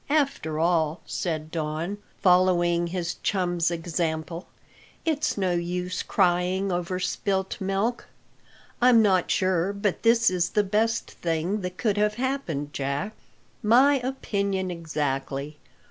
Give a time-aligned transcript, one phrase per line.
[0.09, 4.47] "After all," said Don, following his chum's example,
[5.05, 8.07] "it's no use crying over spilt milk.
[8.81, 13.13] I'm not sure but this is the best thing that could have happened, Jack."
[13.61, 15.59] "My opinion exactly.